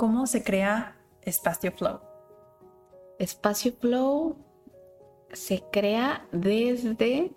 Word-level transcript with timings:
¿Cómo 0.00 0.26
se 0.26 0.42
crea 0.42 0.96
Espacio 1.20 1.72
Flow? 1.72 2.00
Espacio 3.18 3.74
Flow 3.78 4.34
se 5.30 5.62
crea 5.70 6.26
desde, 6.32 7.32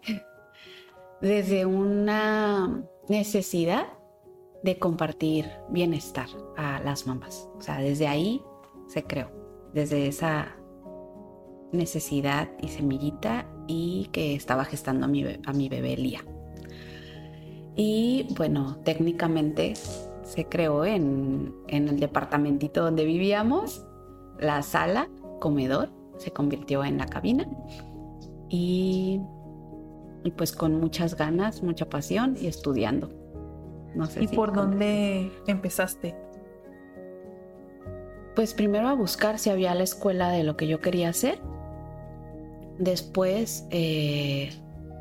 desde 1.22 1.66
una 1.66 2.86
necesidad 3.10 3.88
de 4.64 4.80
compartir 4.80 5.52
bienestar 5.72 6.28
a 6.56 6.80
las 6.80 7.06
mamás. 7.06 7.50
O 7.58 7.62
sea, 7.62 7.80
desde 7.80 8.08
ahí 8.08 8.42
se 8.88 9.04
creó, 9.04 9.30
desde 9.74 10.08
esa 10.08 10.56
necesidad 11.74 12.50
y 12.62 12.70
semillita 12.70 13.46
y 13.68 14.08
que 14.14 14.36
estaba 14.36 14.64
gestando 14.64 15.04
a 15.04 15.10
mi, 15.10 15.26
a 15.26 15.52
mi 15.52 15.68
bebé 15.68 15.98
Lía. 15.98 16.24
Y 17.76 18.26
bueno, 18.38 18.78
técnicamente 18.86 19.74
se 20.24 20.46
creó 20.46 20.86
en, 20.86 21.54
en 21.68 21.88
el 21.88 22.00
departamentito 22.00 22.84
donde 22.84 23.06
vivíamos, 23.06 23.86
la 24.40 24.62
sala, 24.62 25.10
comedor, 25.40 25.90
se 26.18 26.32
convirtió 26.32 26.84
en 26.84 26.98
la 26.98 27.06
cabina 27.06 27.48
y, 28.50 29.20
y 30.24 30.32
pues 30.32 30.52
con 30.52 30.80
muchas 30.80 31.16
ganas, 31.16 31.64
mucha 31.64 31.90
pasión 31.90 32.38
y 32.40 32.48
estudiando. 32.48 33.12
No 33.96 34.06
sé 34.08 34.24
¿Y 34.24 34.28
si 34.28 34.36
por 34.36 34.54
dónde 34.54 35.32
empezaste? 35.48 36.16
Pues 38.36 38.54
primero 38.54 38.88
a 38.88 38.94
buscar 38.94 39.38
si 39.38 39.50
había 39.50 39.76
la 39.76 39.84
escuela 39.84 40.30
de 40.30 40.44
lo 40.44 40.58
que 40.58 40.68
yo 40.68 40.80
quería 40.82 41.10
hacer. 41.10 41.40
Después, 42.80 43.68
eh, 43.70 44.52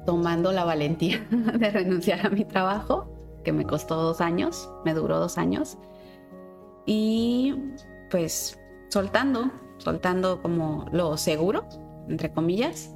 tomando 0.05 0.53
la 0.53 0.65
valentía 0.65 1.27
de 1.59 1.71
renunciar 1.71 2.27
a 2.27 2.31
mi 2.31 2.45
trabajo, 2.45 3.12
que 3.43 3.53
me 3.53 3.67
costó 3.67 3.97
dos 3.97 4.21
años, 4.21 4.71
me 4.85 4.95
duró 4.95 5.19
dos 5.19 5.39
años. 5.39 5.79
Y 6.87 7.55
pues 8.11 8.59
soltando, 8.89 9.51
soltando 9.79 10.43
como 10.43 10.87
lo 10.93 11.17
seguro, 11.17 11.65
entre 12.09 12.33
comillas, 12.33 12.95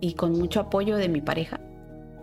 y 0.00 0.14
con 0.14 0.32
mucho 0.38 0.60
apoyo 0.60 0.96
de 0.96 1.08
mi 1.08 1.20
pareja, 1.20 1.60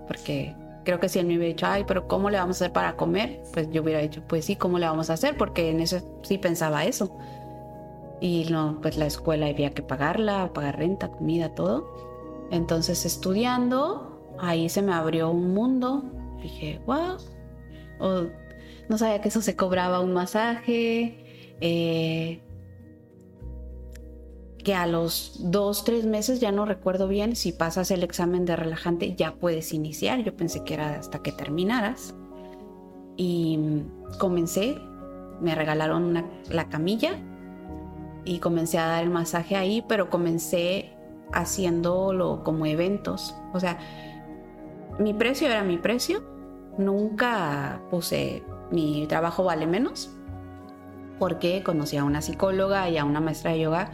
porque 0.08 0.56
creo 0.86 1.00
que 1.00 1.10
si 1.10 1.20
él 1.20 1.26
me 1.26 1.36
hubiera 1.36 1.54
dicho, 1.54 1.66
ay, 1.66 1.84
pero 1.86 2.08
¿cómo 2.08 2.30
le 2.30 2.38
vamos 2.38 2.62
a 2.62 2.66
hacer 2.66 2.74
para 2.74 2.96
comer? 2.96 3.42
Pues 3.54 3.70
yo 3.72 3.82
hubiera 3.82 4.00
dicho, 4.00 4.22
pues 4.28 4.46
sí, 4.46 4.56
¿cómo 4.56 4.80
le 4.80 4.86
vamos 4.86 5.10
a 5.10 5.14
hacer? 5.14 5.36
Porque 5.38 5.72
en 5.72 5.82
eso 5.82 6.00
sí 6.24 6.38
pensaba 6.38 6.86
eso. 6.86 7.18
Y 8.22 8.46
no, 8.50 8.80
pues 8.82 8.98
la 8.98 9.08
escuela 9.08 9.48
había 9.48 9.72
que 9.72 9.82
pagarla, 9.82 10.52
pagar 10.54 10.78
renta, 10.78 11.10
comida, 11.10 11.54
todo. 11.54 11.86
Entonces 12.52 13.06
estudiando, 13.06 14.22
ahí 14.40 14.70
se 14.70 14.82
me 14.82 14.94
abrió 14.94 15.30
un 15.32 15.54
mundo. 15.54 16.04
Dije, 16.46 16.80
wow. 16.86 17.18
O, 18.00 18.28
no 18.88 18.98
sabía 19.00 19.20
que 19.20 19.30
eso 19.30 19.42
se 19.42 19.56
cobraba 19.56 20.00
un 20.00 20.14
masaje. 20.14 21.58
eh, 21.60 22.42
que 24.64 24.74
a 24.74 24.88
los 24.88 25.38
dos, 25.40 25.86
tres 25.86 26.06
meses, 26.06 26.40
ya 26.40 26.52
no 26.52 26.66
recuerdo 26.66 27.08
bien, 27.08 27.36
si 27.36 27.52
pasas 27.52 27.92
el 27.92 28.04
examen 28.04 28.46
de 28.46 28.56
relajante 28.56 29.16
ya 29.16 29.36
puedes 29.36 29.74
iniciar. 29.74 30.24
Yo 30.24 30.36
pensé 30.36 30.64
que 30.64 30.74
era 30.74 30.96
hasta 30.96 31.20
que 31.20 31.32
terminaras. 31.32 32.16
Y 33.16 33.84
comencé, 34.20 34.78
me 35.40 35.56
regalaron 35.56 36.26
la 36.50 36.70
camilla 36.70 37.20
y 38.26 38.40
comencé 38.40 38.80
a 38.80 38.88
dar 38.88 39.04
el 39.04 39.12
masaje 39.12 39.56
ahí, 39.56 39.84
pero 39.88 40.10
comencé 40.10 40.92
haciéndolo 41.32 42.44
como 42.44 42.66
eventos. 42.66 43.36
O 43.54 43.60
sea, 43.60 43.78
mi 45.00 45.14
precio 45.14 45.48
era 45.48 45.64
mi 45.64 45.78
precio. 45.78 46.24
Nunca 46.78 47.82
puse 47.90 48.44
mi 48.72 49.06
trabajo 49.08 49.44
vale 49.44 49.68
menos 49.68 50.12
porque 51.20 51.64
conocí 51.64 51.98
a 51.98 52.04
una 52.04 52.22
psicóloga 52.22 52.90
y 52.90 52.98
a 52.98 53.06
una 53.06 53.22
maestra 53.22 53.52
de 53.52 53.62
yoga 53.62 53.90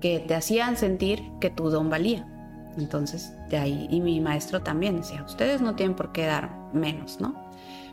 que 0.00 0.20
te 0.20 0.34
hacían 0.34 0.76
sentir 0.76 1.32
que 1.40 1.50
tu 1.50 1.70
don 1.70 1.90
valía. 1.90 2.26
Entonces, 2.76 3.32
de 3.48 3.56
ahí, 3.56 3.88
y 3.90 4.00
mi 4.00 4.20
maestro 4.20 4.62
también 4.62 4.98
decía, 4.98 5.22
ustedes 5.24 5.62
no 5.62 5.74
tienen 5.74 5.96
por 5.96 6.12
qué 6.12 6.26
dar 6.26 6.54
menos, 6.72 7.20
¿no? 7.20 7.34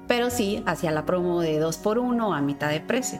Pero 0.07 0.29
sí, 0.29 0.61
hacía 0.65 0.91
la 0.91 1.05
promo 1.05 1.41
de 1.41 1.59
dos 1.59 1.77
por 1.77 1.97
uno 1.97 2.33
a 2.33 2.41
mitad 2.41 2.69
de 2.69 2.81
precio. 2.81 3.19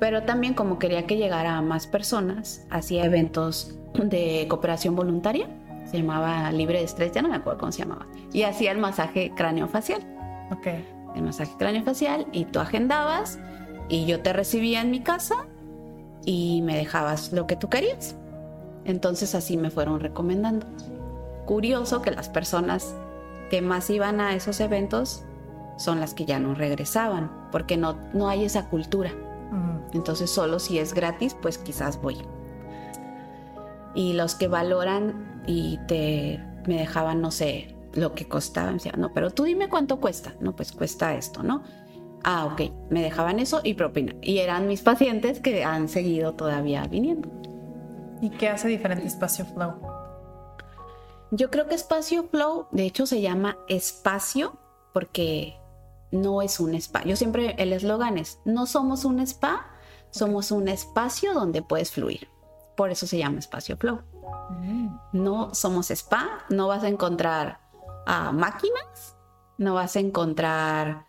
Pero 0.00 0.24
también 0.24 0.54
como 0.54 0.78
quería 0.78 1.06
que 1.06 1.16
llegara 1.16 1.56
a 1.56 1.62
más 1.62 1.86
personas, 1.86 2.66
hacía 2.68 3.04
eventos 3.04 3.78
de 3.94 4.46
cooperación 4.48 4.96
voluntaria, 4.96 5.48
se 5.84 5.98
llamaba 5.98 6.50
Libre 6.52 6.78
de 6.78 6.84
Estrés, 6.84 7.12
ya 7.12 7.22
no 7.22 7.28
me 7.28 7.36
acuerdo 7.36 7.60
cómo 7.60 7.72
se 7.72 7.78
llamaba, 7.80 8.06
y 8.32 8.42
hacía 8.42 8.72
el 8.72 8.78
masaje 8.78 9.32
craneofacial 9.36 10.02
Ok. 10.52 10.66
el 11.14 11.22
masaje 11.22 11.52
craneofacial 11.58 12.26
y 12.32 12.44
tú 12.46 12.60
agendabas 12.60 13.38
y 13.88 14.06
yo 14.06 14.20
te 14.20 14.32
recibía 14.32 14.80
en 14.80 14.90
mi 14.90 15.00
casa 15.00 15.46
y 16.24 16.62
me 16.62 16.76
dejabas 16.76 17.32
lo 17.32 17.46
que 17.46 17.56
tú 17.56 17.68
querías. 17.68 18.16
Entonces 18.86 19.34
así 19.34 19.56
me 19.56 19.70
fueron 19.70 20.00
recomendando. 20.00 20.66
Curioso 21.46 22.00
que 22.02 22.10
las 22.10 22.28
personas 22.28 22.94
que 23.50 23.60
más 23.62 23.88
iban 23.90 24.20
a 24.20 24.34
esos 24.34 24.60
eventos 24.60 25.22
son 25.76 26.00
las 26.00 26.14
que 26.14 26.24
ya 26.24 26.38
no 26.38 26.54
regresaban, 26.54 27.30
porque 27.52 27.76
no, 27.76 27.96
no 28.12 28.28
hay 28.28 28.44
esa 28.44 28.68
cultura. 28.70 29.10
Mm, 29.50 29.96
Entonces 29.96 30.30
solo 30.30 30.58
si 30.58 30.78
es 30.78 30.94
gratis, 30.94 31.34
pues 31.40 31.58
quizás 31.58 32.00
voy. 32.00 32.18
Y 33.94 34.14
los 34.14 34.34
que 34.34 34.48
valoran 34.48 35.33
y 35.46 35.78
te 35.86 36.40
me 36.66 36.78
dejaban, 36.78 37.20
no 37.20 37.30
sé, 37.30 37.74
lo 37.92 38.14
que 38.14 38.26
costaba, 38.26 38.68
me 38.68 38.74
decían, 38.74 39.00
no, 39.00 39.12
pero 39.12 39.30
tú 39.30 39.44
dime 39.44 39.68
cuánto 39.68 40.00
cuesta. 40.00 40.34
No, 40.40 40.56
pues 40.56 40.72
cuesta 40.72 41.14
esto, 41.14 41.42
¿no? 41.42 41.62
Ah, 42.24 42.46
ok, 42.46 42.90
me 42.90 43.02
dejaban 43.02 43.38
eso 43.38 43.60
y 43.62 43.74
propina. 43.74 44.14
Y 44.22 44.38
eran 44.38 44.66
mis 44.66 44.82
pacientes 44.82 45.40
que 45.40 45.62
han 45.62 45.88
seguido 45.88 46.34
todavía 46.34 46.86
viniendo. 46.86 47.28
¿Y 48.20 48.30
qué 48.30 48.48
hace 48.48 48.68
diferente 48.68 49.06
Espacio 49.06 49.44
Flow? 49.44 49.74
Yo 51.30 51.50
creo 51.50 51.68
que 51.68 51.74
Espacio 51.74 52.24
Flow, 52.24 52.66
de 52.70 52.86
hecho, 52.86 53.06
se 53.06 53.20
llama 53.20 53.58
espacio 53.68 54.58
porque 54.92 55.58
no 56.10 56.40
es 56.40 56.60
un 56.60 56.74
spa. 56.74 57.04
Yo 57.04 57.16
siempre, 57.16 57.54
el 57.58 57.72
eslogan 57.72 58.16
es, 58.16 58.40
no 58.44 58.66
somos 58.66 59.04
un 59.04 59.20
spa, 59.20 59.66
somos 60.10 60.50
un 60.50 60.68
espacio 60.68 61.34
donde 61.34 61.60
puedes 61.60 61.90
fluir. 61.90 62.28
Por 62.76 62.90
eso 62.90 63.06
se 63.06 63.18
llama 63.18 63.38
Espacio 63.38 63.76
Flow. 63.76 64.00
Mm, 64.50 64.88
No 65.12 65.54
somos 65.54 65.90
spa, 65.90 66.44
no 66.48 66.68
vas 66.68 66.82
a 66.84 66.88
encontrar 66.88 67.60
ah, 68.06 68.32
máquinas, 68.32 69.16
no 69.58 69.74
vas 69.74 69.96
a 69.96 70.00
encontrar 70.00 71.06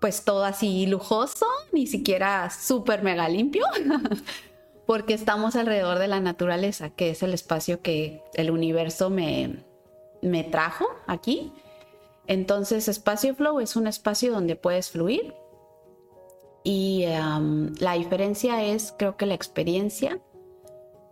pues 0.00 0.24
todo 0.24 0.44
así 0.44 0.86
lujoso, 0.86 1.46
ni 1.72 1.86
siquiera 1.86 2.48
súper 2.50 3.02
mega 3.02 3.28
limpio, 3.28 3.64
porque 4.86 5.12
estamos 5.12 5.56
alrededor 5.56 5.98
de 5.98 6.08
la 6.08 6.20
naturaleza, 6.20 6.88
que 6.90 7.10
es 7.10 7.22
el 7.22 7.34
espacio 7.34 7.82
que 7.82 8.22
el 8.34 8.50
universo 8.50 9.10
me, 9.10 9.62
me 10.22 10.42
trajo 10.42 10.86
aquí. 11.06 11.52
Entonces, 12.26 12.88
Espacio 12.88 13.34
Flow 13.34 13.60
es 13.60 13.76
un 13.76 13.86
espacio 13.86 14.32
donde 14.32 14.56
puedes 14.56 14.90
fluir 14.90 15.34
y 16.62 17.04
la 17.06 17.94
diferencia 17.94 18.62
es, 18.64 18.94
creo 18.98 19.16
que 19.16 19.26
la 19.26 19.34
experiencia, 19.34 20.20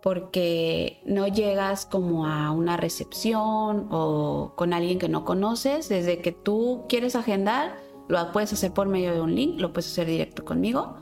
porque 0.01 1.01
no 1.05 1.27
llegas 1.27 1.85
como 1.85 2.25
a 2.25 2.51
una 2.51 2.77
recepción 2.77 3.87
o 3.91 4.53
con 4.55 4.73
alguien 4.73 4.99
que 4.99 5.09
no 5.09 5.25
conoces. 5.25 5.89
Desde 5.89 6.19
que 6.19 6.31
tú 6.31 6.85
quieres 6.87 7.15
agendar, 7.15 7.75
lo 8.07 8.31
puedes 8.31 8.53
hacer 8.53 8.73
por 8.73 8.87
medio 8.87 9.13
de 9.13 9.21
un 9.21 9.35
link, 9.35 9.59
lo 9.59 9.73
puedes 9.73 9.91
hacer 9.91 10.07
directo 10.07 10.45
conmigo, 10.45 10.95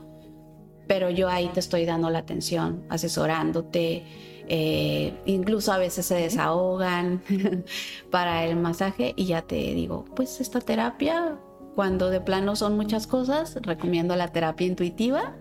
pero 0.86 1.10
yo 1.10 1.28
ahí 1.28 1.48
te 1.48 1.60
estoy 1.60 1.84
dando 1.84 2.10
la 2.10 2.20
atención, 2.20 2.84
asesorándote. 2.88 4.04
eh, 4.50 5.14
incluso 5.26 5.72
a 5.72 5.78
veces 5.78 6.06
se 6.06 6.14
desahogan 6.14 7.22
para 8.10 8.46
el 8.46 8.56
masaje 8.56 9.12
y 9.14 9.26
ya 9.26 9.42
te 9.42 9.56
digo, 9.56 10.06
pues 10.16 10.40
esta 10.40 10.60
terapia, 10.60 11.38
cuando 11.78 12.10
de 12.10 12.20
plano 12.20 12.56
son 12.56 12.74
muchas 12.76 13.06
cosas, 13.06 13.56
recomiendo 13.62 14.16
la 14.16 14.26
terapia 14.26 14.66
intuitiva 14.66 15.36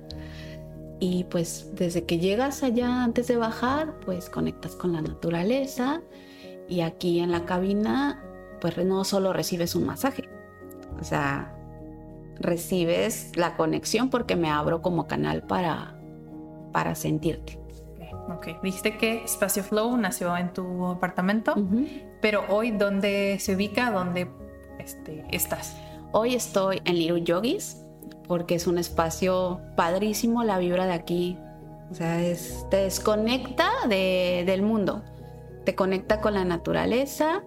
y 0.99 1.23
pues 1.23 1.71
desde 1.73 2.05
que 2.05 2.19
llegas 2.19 2.61
allá 2.61 3.03
antes 3.03 3.27
de 3.27 3.37
bajar, 3.37 3.95
pues 4.05 4.29
conectas 4.29 4.75
con 4.75 4.93
la 4.93 5.01
naturaleza 5.01 6.03
y 6.69 6.81
aquí 6.81 7.21
en 7.21 7.31
la 7.31 7.45
cabina, 7.45 8.23
pues 8.61 8.77
no 8.77 9.03
solo 9.03 9.33
recibes 9.33 9.73
un 9.73 9.87
masaje, 9.87 10.29
o 11.01 11.03
sea, 11.03 11.55
recibes 12.39 13.35
la 13.35 13.57
conexión 13.57 14.11
porque 14.11 14.35
me 14.35 14.51
abro 14.51 14.83
como 14.83 15.07
canal 15.07 15.41
para, 15.41 15.99
para 16.71 16.93
sentirte. 16.93 17.59
Ok, 18.29 18.61
dijiste 18.61 18.95
que 18.99 19.23
Espacio 19.23 19.63
Flow 19.63 19.97
nació 19.97 20.37
en 20.37 20.53
tu 20.53 20.85
apartamento, 20.85 21.55
pero 22.21 22.43
hoy, 22.49 22.69
¿dónde 22.69 23.37
se 23.39 23.55
ubica? 23.55 23.89
¿Dónde 23.89 24.29
este, 24.77 25.25
estás? 25.31 25.75
Hoy 26.11 26.35
estoy 26.35 26.81
en 26.85 26.95
Little 26.95 27.23
Yogis 27.23 27.83
porque 28.27 28.55
es 28.55 28.67
un 28.67 28.77
espacio 28.77 29.61
padrísimo, 29.75 30.43
la 30.43 30.59
vibra 30.59 30.85
de 30.85 30.93
aquí. 30.93 31.37
O 31.91 31.93
sea, 31.93 32.19
te 32.69 32.77
desconecta 32.77 33.69
del 33.87 34.61
mundo, 34.61 35.03
te 35.63 35.75
conecta 35.75 36.19
con 36.21 36.33
la 36.33 36.45
naturaleza. 36.45 37.43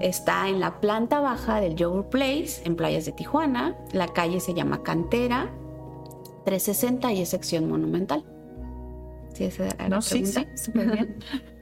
Está 0.00 0.48
en 0.48 0.60
la 0.60 0.80
planta 0.80 1.20
baja 1.20 1.60
del 1.60 1.74
Yogurt 1.74 2.08
Place, 2.08 2.62
en 2.64 2.76
Playas 2.76 3.04
de 3.04 3.12
Tijuana. 3.12 3.76
La 3.92 4.08
calle 4.08 4.40
se 4.40 4.54
llama 4.54 4.82
Cantera 4.82 5.50
360 6.46 7.12
y 7.12 7.22
es 7.22 7.28
sección 7.28 7.68
monumental. 7.68 8.24
Sí, 9.34 9.44
esa 9.44 9.66
no, 9.88 10.00
sí, 10.00 10.24
sí, 10.24 10.46
súper 10.54 10.90
bien. 10.92 11.18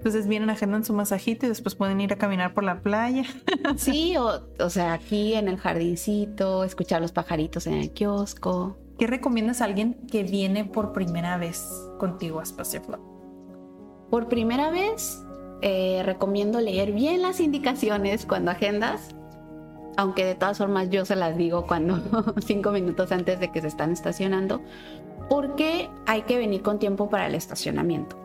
Entonces 0.00 0.26
vienen, 0.26 0.48
agendan 0.48 0.82
su 0.82 0.94
masajito 0.94 1.44
y 1.44 1.50
después 1.50 1.74
pueden 1.74 2.00
ir 2.00 2.10
a 2.14 2.16
caminar 2.16 2.54
por 2.54 2.64
la 2.64 2.80
playa. 2.80 3.24
sí, 3.76 4.16
o, 4.16 4.40
o 4.58 4.70
sea, 4.70 4.94
aquí 4.94 5.34
en 5.34 5.46
el 5.46 5.58
jardincito, 5.58 6.64
escuchar 6.64 7.02
los 7.02 7.12
pajaritos 7.12 7.66
en 7.66 7.74
el 7.74 7.90
kiosco. 7.90 8.78
¿Qué 8.98 9.06
recomiendas 9.06 9.60
a 9.60 9.66
alguien 9.66 9.98
que 10.10 10.22
viene 10.22 10.64
por 10.64 10.94
primera 10.94 11.36
vez 11.36 11.68
contigo 11.98 12.40
a 12.40 12.44
Espacio 12.44 12.80
Flow? 12.80 14.08
Por 14.08 14.28
primera 14.28 14.70
vez, 14.70 15.22
eh, 15.60 16.00
recomiendo 16.02 16.62
leer 16.62 16.92
bien 16.92 17.20
las 17.20 17.38
indicaciones 17.38 18.24
cuando 18.24 18.52
agendas, 18.52 19.14
aunque 19.98 20.24
de 20.24 20.34
todas 20.34 20.56
formas 20.56 20.88
yo 20.88 21.04
se 21.04 21.14
las 21.14 21.36
digo 21.36 21.66
cuando 21.66 22.02
cinco 22.46 22.72
minutos 22.72 23.12
antes 23.12 23.38
de 23.38 23.52
que 23.52 23.60
se 23.60 23.66
están 23.66 23.92
estacionando, 23.92 24.62
porque 25.28 25.90
hay 26.06 26.22
que 26.22 26.38
venir 26.38 26.62
con 26.62 26.78
tiempo 26.78 27.10
para 27.10 27.26
el 27.26 27.34
estacionamiento. 27.34 28.19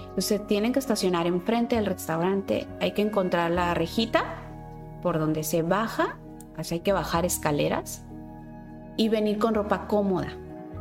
Entonces 0.00 0.46
tienen 0.46 0.72
que 0.72 0.78
estacionar 0.78 1.26
enfrente 1.26 1.76
del 1.76 1.86
restaurante, 1.86 2.66
hay 2.80 2.92
que 2.92 3.02
encontrar 3.02 3.50
la 3.50 3.74
rejita 3.74 4.24
por 5.02 5.18
donde 5.18 5.44
se 5.44 5.62
baja, 5.62 6.18
así 6.56 6.74
hay 6.74 6.80
que 6.80 6.92
bajar 6.92 7.24
escaleras 7.24 8.04
y 8.96 9.08
venir 9.08 9.38
con 9.38 9.54
ropa 9.54 9.86
cómoda, 9.86 10.28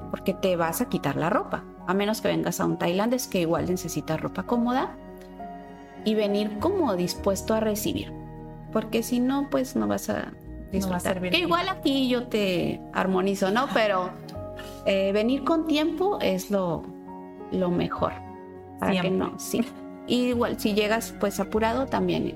porque 0.09 0.33
te 0.33 0.55
vas 0.55 0.81
a 0.81 0.89
quitar 0.89 1.15
la 1.15 1.29
ropa, 1.29 1.63
a 1.85 1.93
menos 1.93 2.21
que 2.21 2.29
vengas 2.29 2.59
a 2.59 2.65
un 2.65 2.77
tailandés 2.77 3.27
que 3.27 3.41
igual 3.41 3.67
necesita 3.69 4.17
ropa 4.17 4.43
cómoda 4.43 4.95
y 6.03 6.15
venir 6.15 6.57
como 6.59 6.95
dispuesto 6.95 7.53
a 7.53 7.59
recibir, 7.59 8.11
porque 8.71 9.03
si 9.03 9.19
no, 9.19 9.49
pues 9.51 9.75
no 9.75 9.87
vas 9.87 10.09
a 10.09 10.33
disfrutar. 10.71 11.21
que 11.21 11.39
igual 11.39 11.69
aquí 11.69 12.09
yo 12.09 12.27
te 12.27 12.81
armonizo, 12.93 13.51
¿no? 13.51 13.67
Pero 13.73 14.09
eh, 14.85 15.11
venir 15.11 15.43
con 15.43 15.67
tiempo 15.67 16.17
es 16.21 16.49
lo, 16.49 16.83
lo 17.51 17.69
mejor. 17.69 18.26
Para 18.79 19.01
que 19.01 19.09
no, 19.09 19.39
sí. 19.39 19.65
igual, 20.07 20.59
si 20.59 20.73
llegas 20.73 21.13
pues 21.19 21.39
apurado, 21.39 21.87
también 21.87 22.35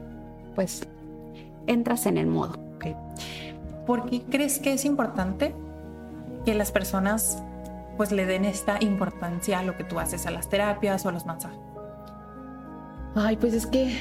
pues 0.55 0.87
entras 1.67 2.05
en 2.05 2.17
el 2.17 2.27
modo. 2.27 2.59
¿Por 3.85 4.09
qué 4.09 4.21
crees 4.21 4.59
que 4.59 4.73
es 4.73 4.85
importante 4.85 5.53
que 6.45 6.53
las 6.53 6.71
personas 6.71 7.43
pues 7.97 8.11
le 8.11 8.25
den 8.25 8.45
esta 8.45 8.77
importancia 8.81 9.59
a 9.59 9.63
lo 9.63 9.75
que 9.75 9.83
tú 9.83 9.99
haces, 9.99 10.25
a 10.25 10.31
las 10.31 10.49
terapias 10.49 11.05
o 11.05 11.09
a 11.09 11.11
los 11.11 11.25
masajes? 11.25 11.59
Ay, 13.15 13.37
pues 13.37 13.53
es 13.53 13.67
que 13.67 13.95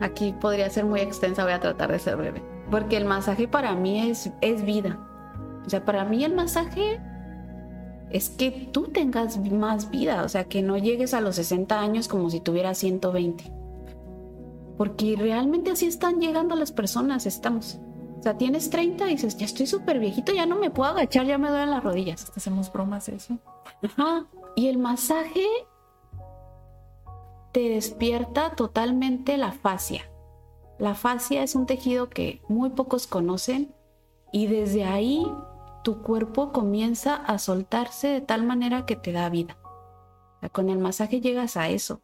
aquí 0.00 0.34
podría 0.40 0.70
ser 0.70 0.84
muy 0.84 1.00
extensa, 1.00 1.44
voy 1.44 1.52
a 1.52 1.60
tratar 1.60 1.90
de 1.90 1.98
ser 1.98 2.16
breve. 2.16 2.42
Porque 2.70 2.96
el 2.96 3.04
masaje 3.04 3.48
para 3.48 3.74
mí 3.74 4.10
es, 4.10 4.30
es 4.40 4.64
vida. 4.64 4.98
O 5.66 5.70
sea, 5.70 5.84
para 5.84 6.04
mí 6.04 6.24
el 6.24 6.34
masaje 6.34 7.00
es 8.12 8.28
que 8.28 8.50
tú 8.72 8.88
tengas 8.88 9.38
más 9.50 9.90
vida, 9.90 10.22
o 10.22 10.28
sea, 10.28 10.44
que 10.44 10.62
no 10.62 10.76
llegues 10.76 11.14
a 11.14 11.20
los 11.20 11.36
60 11.36 11.80
años 11.80 12.08
como 12.08 12.30
si 12.30 12.40
tuvieras 12.40 12.78
120. 12.78 13.50
Porque 14.76 15.16
realmente 15.18 15.70
así 15.70 15.86
están 15.86 16.20
llegando 16.20 16.54
las 16.54 16.72
personas, 16.72 17.26
estamos. 17.26 17.78
O 18.18 18.22
sea, 18.22 18.36
tienes 18.36 18.70
30 18.70 19.06
y 19.06 19.10
dices, 19.12 19.36
ya 19.36 19.46
estoy 19.46 19.66
súper 19.66 19.98
viejito, 19.98 20.32
ya 20.32 20.46
no 20.46 20.56
me 20.56 20.70
puedo 20.70 20.90
agachar, 20.90 21.26
ya 21.26 21.38
me 21.38 21.48
duelen 21.48 21.70
las 21.70 21.82
rodillas. 21.82 22.30
hacemos 22.36 22.70
bromas 22.72 23.08
eso. 23.08 23.38
Ajá. 23.82 24.26
Y 24.54 24.68
el 24.68 24.78
masaje 24.78 25.46
te 27.52 27.68
despierta 27.70 28.50
totalmente 28.50 29.36
la 29.38 29.52
fascia. 29.52 30.02
La 30.78 30.94
fascia 30.94 31.42
es 31.42 31.54
un 31.54 31.66
tejido 31.66 32.10
que 32.10 32.42
muy 32.48 32.70
pocos 32.70 33.06
conocen 33.06 33.74
y 34.32 34.46
desde 34.46 34.84
ahí 34.84 35.26
tu 35.82 36.02
cuerpo 36.02 36.52
comienza 36.52 37.16
a 37.16 37.38
soltarse 37.38 38.08
de 38.08 38.20
tal 38.20 38.44
manera 38.44 38.86
que 38.86 38.96
te 38.96 39.12
da 39.12 39.28
vida. 39.28 39.56
con 40.50 40.70
el 40.70 40.78
masaje 40.78 41.20
llegas 41.20 41.56
a 41.56 41.68
eso, 41.68 42.00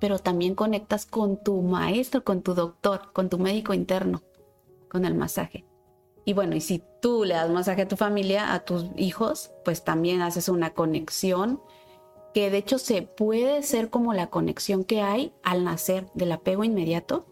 pero 0.00 0.18
también 0.18 0.56
conectas 0.56 1.06
con 1.06 1.36
tu 1.36 1.62
maestro, 1.62 2.24
con 2.24 2.42
tu 2.42 2.54
doctor, 2.54 3.12
con 3.12 3.28
tu 3.28 3.38
médico 3.38 3.74
interno, 3.74 4.22
con 4.88 5.04
el 5.04 5.14
masaje. 5.14 5.64
Y 6.24 6.34
bueno, 6.34 6.56
y 6.56 6.60
si 6.60 6.82
tú 7.00 7.24
le 7.24 7.34
das 7.34 7.48
masaje 7.48 7.82
a 7.82 7.88
tu 7.88 7.96
familia, 7.96 8.52
a 8.52 8.64
tus 8.64 8.86
hijos, 8.96 9.52
pues 9.64 9.84
también 9.84 10.20
haces 10.20 10.48
una 10.48 10.74
conexión 10.74 11.60
que 12.34 12.50
de 12.50 12.58
hecho 12.58 12.78
se 12.78 13.02
puede 13.02 13.62
ser 13.62 13.88
como 13.88 14.12
la 14.14 14.28
conexión 14.28 14.84
que 14.84 15.00
hay 15.00 15.32
al 15.42 15.64
nacer 15.64 16.10
del 16.14 16.32
apego 16.32 16.64
inmediato. 16.64 17.26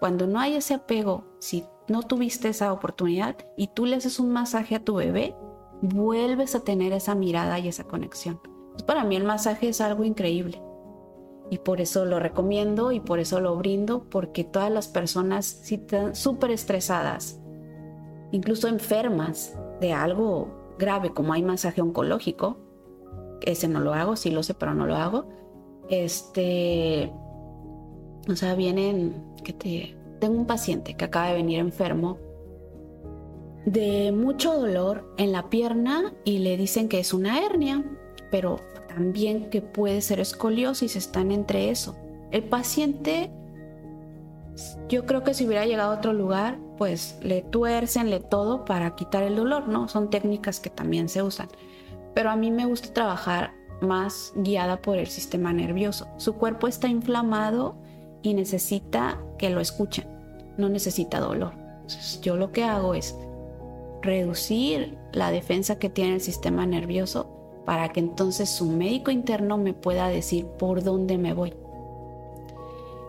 Cuando 0.00 0.26
no 0.26 0.38
hay 0.38 0.54
ese 0.54 0.74
apego, 0.74 1.24
si 1.40 1.64
no 1.88 2.02
tuviste 2.02 2.48
esa 2.48 2.72
oportunidad 2.72 3.36
y 3.56 3.68
tú 3.68 3.86
le 3.86 3.96
haces 3.96 4.18
un 4.18 4.30
masaje 4.32 4.74
a 4.74 4.84
tu 4.84 4.96
bebé, 4.96 5.36
vuelves 5.82 6.54
a 6.54 6.60
tener 6.60 6.92
esa 6.92 7.14
mirada 7.14 7.58
y 7.58 7.68
esa 7.68 7.84
conexión. 7.84 8.40
Pues 8.72 8.82
para 8.82 9.04
mí 9.04 9.16
el 9.16 9.24
masaje 9.24 9.68
es 9.68 9.80
algo 9.80 10.04
increíble 10.04 10.62
y 11.50 11.58
por 11.58 11.80
eso 11.80 12.04
lo 12.04 12.18
recomiendo 12.18 12.92
y 12.92 13.00
por 13.00 13.20
eso 13.20 13.40
lo 13.40 13.56
brindo, 13.56 14.04
porque 14.10 14.44
todas 14.44 14.70
las 14.70 14.88
personas 14.88 15.46
si 15.46 15.76
están 15.76 16.14
súper 16.14 16.50
estresadas, 16.50 17.40
incluso 18.32 18.68
enfermas 18.68 19.56
de 19.80 19.92
algo 19.92 20.74
grave 20.78 21.12
como 21.12 21.32
hay 21.32 21.42
masaje 21.42 21.80
oncológico, 21.80 22.58
ese 23.42 23.68
no 23.68 23.80
lo 23.80 23.94
hago, 23.94 24.16
sí 24.16 24.30
lo 24.30 24.42
sé, 24.42 24.54
pero 24.54 24.74
no 24.74 24.86
lo 24.86 24.96
hago. 24.96 25.28
Este, 25.88 27.12
o 28.28 28.34
sea, 28.34 28.54
vienen, 28.54 29.34
que 29.44 29.52
te, 29.52 29.96
tengo 30.16 30.38
un 30.38 30.46
paciente 30.46 30.94
que 30.94 31.04
acaba 31.04 31.28
de 31.28 31.34
venir 31.34 31.58
enfermo 31.58 32.18
de 33.66 34.12
mucho 34.12 34.54
dolor 34.58 35.12
en 35.18 35.32
la 35.32 35.50
pierna 35.50 36.14
y 36.24 36.38
le 36.38 36.56
dicen 36.56 36.88
que 36.88 37.00
es 37.00 37.12
una 37.12 37.44
hernia, 37.44 37.84
pero 38.30 38.60
también 38.88 39.50
que 39.50 39.60
puede 39.60 40.00
ser 40.00 40.20
escoliosis, 40.20 40.96
están 40.96 41.32
entre 41.32 41.70
eso. 41.70 41.96
El 42.30 42.44
paciente, 42.44 43.30
yo 44.88 45.04
creo 45.04 45.24
que 45.24 45.34
si 45.34 45.46
hubiera 45.46 45.66
llegado 45.66 45.92
a 45.92 45.96
otro 45.96 46.12
lugar, 46.12 46.58
pues 46.78 47.18
le 47.22 47.42
tuercen, 47.42 48.08
le 48.08 48.20
todo 48.20 48.64
para 48.64 48.94
quitar 48.94 49.24
el 49.24 49.36
dolor, 49.36 49.68
¿no? 49.68 49.88
Son 49.88 50.10
técnicas 50.10 50.60
que 50.60 50.70
también 50.70 51.08
se 51.08 51.22
usan. 51.22 51.48
Pero 52.14 52.30
a 52.30 52.36
mí 52.36 52.52
me 52.52 52.66
gusta 52.66 52.92
trabajar 52.92 53.52
más 53.80 54.32
guiada 54.36 54.80
por 54.80 54.96
el 54.96 55.08
sistema 55.08 55.52
nervioso. 55.52 56.06
Su 56.18 56.34
cuerpo 56.34 56.68
está 56.68 56.88
inflamado 56.88 57.76
y 58.26 58.34
necesita 58.34 59.22
que 59.38 59.50
lo 59.50 59.60
escuchen, 59.60 60.04
no 60.56 60.68
necesita 60.68 61.20
dolor. 61.20 61.52
yo 62.20 62.36
lo 62.36 62.50
que 62.50 62.64
hago 62.64 62.94
es 62.94 63.14
reducir 64.02 64.98
la 65.12 65.30
defensa 65.30 65.78
que 65.78 65.90
tiene 65.90 66.14
el 66.14 66.20
sistema 66.20 66.66
nervioso 66.66 67.62
para 67.64 67.90
que 67.90 68.00
entonces 68.00 68.48
su 68.48 68.66
médico 68.66 69.12
interno 69.12 69.58
me 69.58 69.74
pueda 69.74 70.08
decir 70.08 70.44
por 70.44 70.82
dónde 70.82 71.18
me 71.18 71.34
voy. 71.34 71.54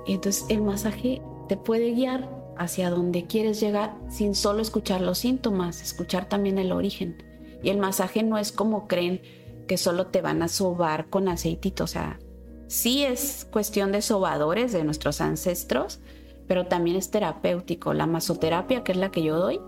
Entonces 0.05 0.45
el 0.49 0.61
masaje 0.61 1.23
te 1.47 1.57
puede 1.57 1.93
guiar 1.93 2.29
hacia 2.55 2.91
donde 2.91 3.25
quieres 3.25 3.59
llegar 3.59 3.95
sin 4.09 4.35
solo 4.35 4.61
escuchar 4.61 5.01
los 5.01 5.17
síntomas, 5.17 5.81
escuchar 5.81 6.29
también 6.29 6.59
el 6.59 6.71
origen. 6.71 7.23
Y 7.63 7.69
el 7.69 7.79
masaje 7.79 8.21
no 8.21 8.37
es 8.37 8.51
como 8.51 8.87
creen 8.87 9.21
que 9.67 9.77
solo 9.77 10.07
te 10.07 10.21
van 10.21 10.43
a 10.43 10.47
sobar 10.47 11.09
con 11.09 11.27
aceitito, 11.27 11.85
o 11.85 11.87
sea, 11.87 12.19
sí 12.67 13.03
es 13.03 13.47
cuestión 13.51 13.91
de 13.91 14.01
sobadores 14.01 14.71
de 14.71 14.83
nuestros 14.83 15.21
ancestros, 15.21 15.99
pero 16.47 16.65
también 16.67 16.97
es 16.97 17.11
terapéutico. 17.11 17.93
La 17.93 18.07
masoterapia, 18.07 18.83
que 18.83 18.93
es 18.93 18.97
la 18.97 19.09
que 19.09 19.23
yo 19.23 19.37
doy, 19.37 19.59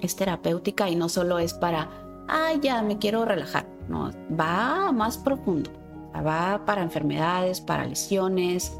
es 0.00 0.16
terapéutica 0.16 0.88
y 0.88 0.96
no 0.96 1.08
solo 1.08 1.38
es 1.38 1.54
para, 1.54 1.88
ah, 2.28 2.52
ya 2.60 2.82
me 2.82 2.98
quiero 2.98 3.24
relajar, 3.24 3.66
no, 3.88 4.10
va 4.38 4.92
más 4.92 5.18
profundo, 5.18 5.70
va 6.14 6.64
para 6.64 6.82
enfermedades, 6.82 7.60
para 7.60 7.86
lesiones 7.86 8.76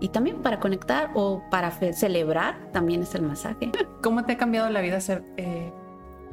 y 0.00 0.08
también 0.08 0.42
para 0.42 0.60
conectar 0.60 1.10
o 1.14 1.42
para 1.50 1.70
celebrar, 1.70 2.70
también 2.72 3.02
es 3.02 3.14
el 3.14 3.22
masaje. 3.22 3.70
¿Cómo 4.02 4.24
te 4.24 4.32
ha 4.32 4.36
cambiado 4.36 4.68
la 4.68 4.80
vida 4.80 5.00
ser 5.00 5.24
eh, 5.36 5.72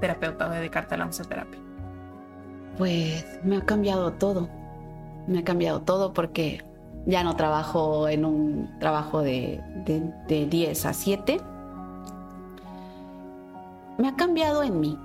terapeuta 0.02 0.48
o 0.48 0.50
dedicarte 0.50 0.96
a 0.96 0.98
la 0.98 1.06
masoterapia? 1.06 1.60
Pues 2.78 3.26
me 3.44 3.58
ha 3.58 3.62
cambiado 3.62 4.14
todo 4.14 4.50
me 5.28 5.40
ha 5.40 5.44
cambiado 5.44 5.82
todo 5.82 6.14
porque 6.14 6.64
ya 7.06 7.24
no 7.24 7.36
trabajo 7.36 8.08
en 8.08 8.26
un 8.26 8.70
trabajo 8.80 9.22
de, 9.22 9.62
de, 10.28 10.46
10 10.46 10.86
a 10.86 10.94
7. 10.94 11.42
Me 13.98 14.08
ha 14.08 14.16
cambiado 14.16 14.64
en 14.64 14.80
mí. 14.80 14.98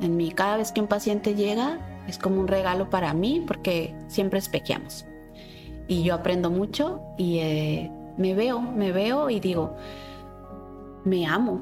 En 0.00 0.16
mí, 0.16 0.30
cada 0.32 0.56
vez 0.56 0.72
que 0.72 0.80
un 0.80 0.88
paciente 0.88 1.34
llega, 1.34 1.78
es 2.08 2.18
como 2.18 2.40
un 2.40 2.48
regalo 2.48 2.90
para 2.90 3.14
mí 3.14 3.42
porque 3.46 3.94
siempre 4.08 4.38
espejeamos. 4.38 5.06
Y 5.86 6.02
yo 6.02 6.14
aprendo 6.14 6.50
mucho 6.50 7.00
y 7.18 7.38
eh, 7.38 7.90
me 8.16 8.34
veo, 8.34 8.60
me 8.60 8.92
veo 8.92 9.30
y 9.30 9.40
digo, 9.40 9.76
me 11.04 11.26
amo. 11.26 11.60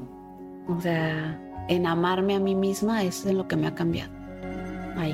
O 0.67 0.79
sea, 0.79 1.39
en 1.67 1.85
amarme 1.85 2.35
a 2.35 2.39
mí 2.39 2.55
misma 2.55 3.03
es 3.03 3.25
en 3.25 3.37
lo 3.37 3.47
que 3.47 3.55
me 3.55 3.67
ha 3.67 3.75
cambiado. 3.75 4.11
Ahí. 4.95 5.13